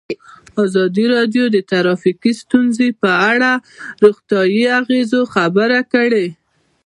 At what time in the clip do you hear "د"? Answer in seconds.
1.51-1.57, 3.59-3.61